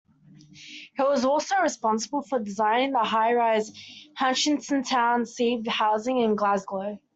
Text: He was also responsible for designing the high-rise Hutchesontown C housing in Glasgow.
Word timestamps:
He 0.51 1.03
was 1.03 1.25
also 1.25 1.57
responsible 1.57 2.23
for 2.23 2.39
designing 2.39 2.91
the 2.93 3.03
high-rise 3.03 3.71
Hutchesontown 4.19 5.27
C 5.27 5.63
housing 5.69 6.17
in 6.17 6.33
Glasgow. 6.35 6.99